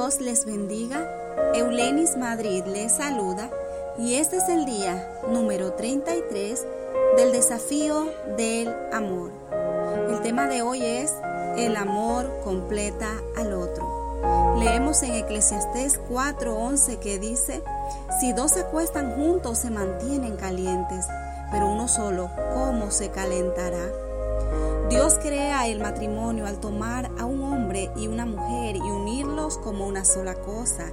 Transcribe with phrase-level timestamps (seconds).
[0.00, 1.06] Dios les bendiga.
[1.54, 3.50] Eulenis Madrid les saluda
[3.98, 6.66] y este es el día número 33
[7.18, 9.30] del desafío del amor.
[10.08, 11.12] El tema de hoy es
[11.58, 14.56] el amor completa al otro.
[14.58, 17.62] Leemos en Eclesiastés 4:11 que dice,
[18.20, 21.04] si dos se acuestan juntos se mantienen calientes,
[21.50, 24.09] pero uno solo, ¿cómo se calentará?
[24.90, 29.86] Dios crea el matrimonio al tomar a un hombre y una mujer y unirlos como
[29.86, 30.86] una sola cosa.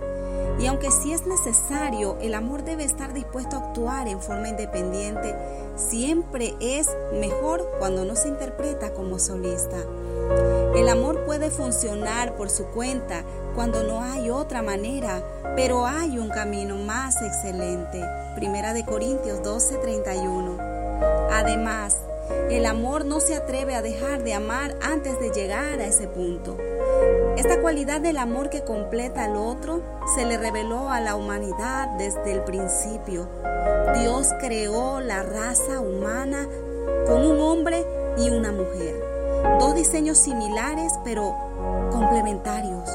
[0.60, 5.36] Y aunque sí es necesario, el amor debe estar dispuesto a actuar en forma independiente.
[5.76, 6.88] Siempre es
[7.20, 9.78] mejor cuando no se interpreta como solista.
[10.76, 13.24] El amor puede funcionar por su cuenta
[13.56, 15.24] cuando no hay otra manera,
[15.56, 18.00] pero hay un camino más excelente.
[18.36, 20.60] Primera de Corintios 12:31.
[21.32, 21.98] Además,
[22.50, 26.58] el amor no se atreve a dejar de amar antes de llegar a ese punto.
[27.38, 29.82] Esta cualidad del amor que completa al otro
[30.16, 33.30] se le reveló a la humanidad desde el principio.
[34.00, 36.48] Dios creó la raza humana
[37.06, 37.86] con un hombre
[38.18, 38.96] y una mujer.
[39.60, 41.36] Dos diseños similares pero
[41.92, 42.90] complementarios,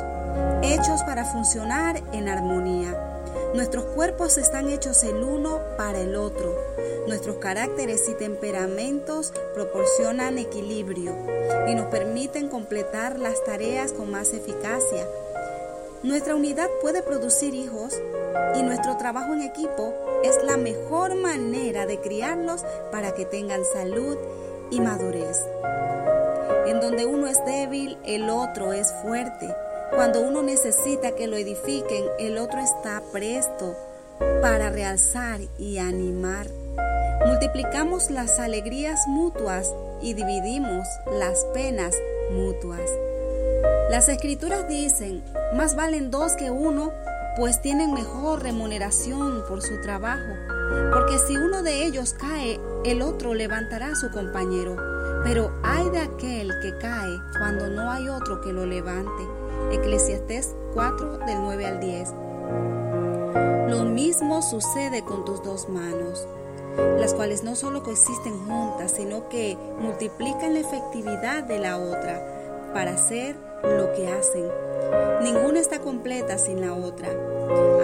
[0.62, 3.21] hechos para funcionar en armonía.
[3.54, 6.56] Nuestros cuerpos están hechos el uno para el otro.
[7.06, 11.14] Nuestros caracteres y temperamentos proporcionan equilibrio
[11.68, 15.06] y nos permiten completar las tareas con más eficacia.
[16.02, 17.92] Nuestra unidad puede producir hijos
[18.56, 19.92] y nuestro trabajo en equipo
[20.24, 24.16] es la mejor manera de criarlos para que tengan salud
[24.70, 25.44] y madurez.
[26.66, 29.54] En donde uno es débil, el otro es fuerte.
[29.94, 33.76] Cuando uno necesita que lo edifiquen, el otro está presto
[34.40, 36.46] para realzar y animar.
[37.26, 41.94] Multiplicamos las alegrías mutuas y dividimos las penas
[42.32, 42.90] mutuas.
[43.90, 45.22] Las escrituras dicen,
[45.54, 46.90] más valen dos que uno,
[47.36, 50.32] pues tienen mejor remuneración por su trabajo,
[50.92, 54.76] porque si uno de ellos cae, el otro levantará a su compañero.
[55.22, 59.22] Pero hay de aquel que cae cuando no hay otro que lo levante.
[59.70, 62.14] Eclesiastés 4 del 9 al 10.
[63.68, 66.26] Lo mismo sucede con tus dos manos,
[66.98, 72.94] las cuales no solo coexisten juntas, sino que multiplican la efectividad de la otra para
[72.94, 74.71] hacer lo que hacen.
[75.22, 77.08] Ninguna está completa sin la otra.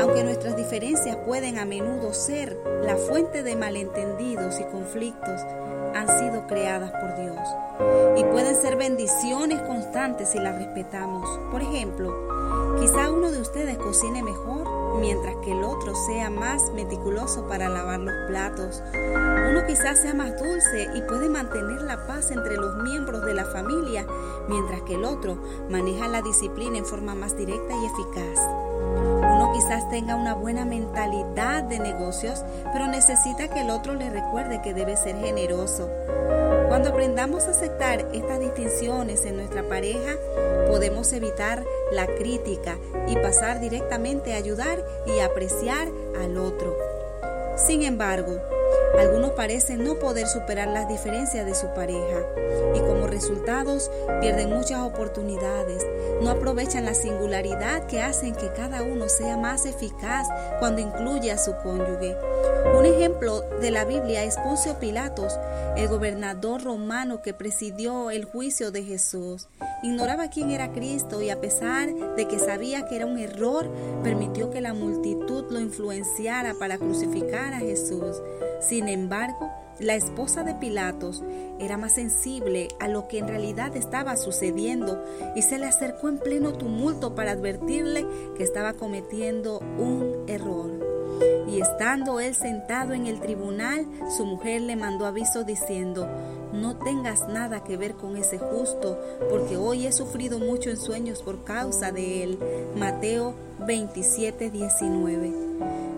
[0.00, 5.42] Aunque nuestras diferencias pueden a menudo ser la fuente de malentendidos y conflictos,
[5.94, 7.38] han sido creadas por Dios
[8.16, 11.28] y pueden ser bendiciones constantes si las respetamos.
[11.50, 17.46] Por ejemplo, quizá uno de ustedes cocine mejor mientras que el otro sea más meticuloso
[17.48, 18.82] para lavar los platos.
[18.94, 23.44] Uno quizás sea más dulce y puede mantener la paz entre los miembros de la
[23.44, 24.06] familia,
[24.48, 25.38] mientras que el otro
[25.70, 28.38] maneja la disciplina en forma más directa y eficaz.
[29.20, 34.62] Uno quizás tenga una buena mentalidad de negocios, pero necesita que el otro le recuerde
[34.62, 35.88] que debe ser generoso.
[36.68, 40.16] Cuando aprendamos a aceptar estas distinciones en nuestra pareja,
[40.68, 45.88] podemos evitar la crítica y pasar directamente a ayudar y apreciar
[46.20, 46.76] al otro.
[47.56, 48.38] Sin embargo,
[48.98, 52.20] algunos parecen no poder superar las diferencias de su pareja
[52.74, 53.90] y como resultados
[54.20, 55.86] pierden muchas oportunidades,
[56.20, 61.38] no aprovechan la singularidad que hacen que cada uno sea más eficaz cuando incluye a
[61.38, 62.16] su cónyuge.
[63.08, 65.32] Ejemplo de la Biblia es Poncio Pilatos,
[65.76, 69.48] el gobernador romano que presidió el juicio de Jesús.
[69.82, 73.66] Ignoraba quién era Cristo y a pesar de que sabía que era un error,
[74.02, 78.20] permitió que la multitud lo influenciara para crucificar a Jesús.
[78.60, 81.22] Sin embargo, la esposa de Pilatos
[81.58, 85.02] era más sensible a lo que en realidad estaba sucediendo
[85.34, 90.87] y se le acercó en pleno tumulto para advertirle que estaba cometiendo un error.
[91.58, 93.84] Y estando él sentado en el tribunal,
[94.16, 96.06] su mujer le mandó aviso diciendo,
[96.52, 98.96] no tengas nada que ver con ese justo,
[99.28, 102.38] porque hoy he sufrido mucho en sueños por causa de él.
[102.76, 103.34] Mateo
[103.66, 105.32] 27, 19.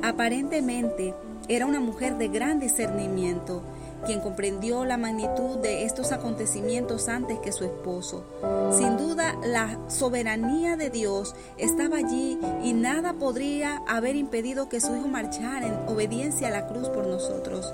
[0.01, 1.13] Aparentemente,
[1.47, 3.61] era una mujer de gran discernimiento,
[4.07, 8.25] quien comprendió la magnitud de estos acontecimientos antes que su esposo.
[8.73, 14.95] Sin duda, la soberanía de Dios estaba allí y nada podría haber impedido que su
[14.97, 17.73] hijo marchara en obediencia a la cruz por nosotros.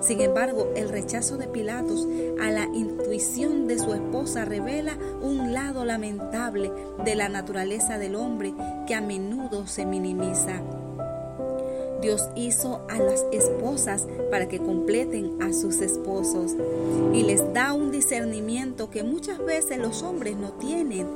[0.00, 2.06] Sin embargo, el rechazo de Pilatos
[2.40, 6.70] a la intuición de su esposa revela un lado lamentable
[7.04, 8.54] de la naturaleza del hombre
[8.86, 10.60] que a menudo se minimiza.
[12.00, 16.54] Dios hizo a las esposas para que completen a sus esposos
[17.12, 21.06] y les da un discernimiento que muchas veces los hombres no tienen.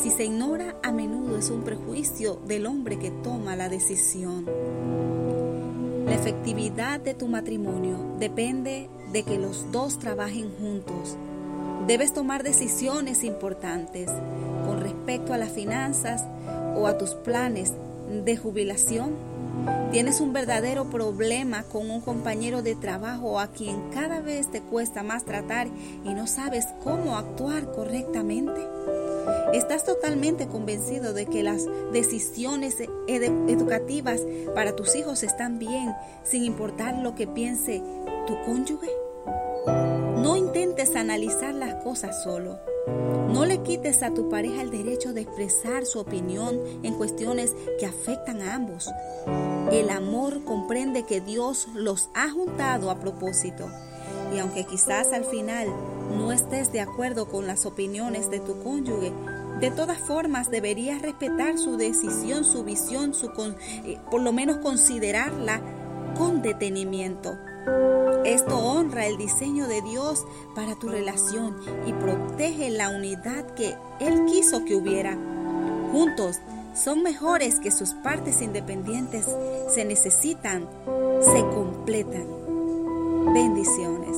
[0.00, 4.44] si se ignora a menudo es un prejuicio del hombre que toma la decisión.
[6.04, 11.16] La efectividad de tu matrimonio depende de que los dos trabajen juntos.
[11.86, 14.10] Debes tomar decisiones importantes
[14.66, 16.24] con respecto a las finanzas
[16.76, 17.72] o a tus planes
[18.24, 19.12] de jubilación.
[19.92, 25.04] Tienes un verdadero problema con un compañero de trabajo a quien cada vez te cuesta
[25.04, 25.68] más tratar
[26.04, 28.60] y no sabes cómo actuar correctamente.
[29.52, 34.20] ¿Estás totalmente convencido de que las decisiones educativas
[34.54, 37.80] para tus hijos están bien sin importar lo que piense
[38.26, 38.90] tu cónyuge?
[40.16, 42.58] No intentes analizar las cosas solo.
[42.86, 47.86] No le quites a tu pareja el derecho de expresar su opinión en cuestiones que
[47.86, 48.90] afectan a ambos.
[49.72, 53.68] El amor comprende que Dios los ha juntado a propósito.
[54.34, 55.68] Y aunque quizás al final
[56.16, 59.12] no estés de acuerdo con las opiniones de tu cónyuge,
[59.60, 63.28] de todas formas deberías respetar su decisión, su visión, su
[63.84, 65.60] eh, por lo menos considerarla
[66.18, 67.30] con detenimiento.
[68.24, 70.24] Esto honra el diseño de Dios
[70.54, 71.56] para tu relación
[71.86, 75.18] y protege la unidad que Él quiso que hubiera.
[75.92, 76.40] Juntos
[76.74, 79.26] son mejores que sus partes independientes
[79.68, 80.66] se necesitan,
[81.20, 82.26] se completan.
[83.34, 84.16] Bendiciones.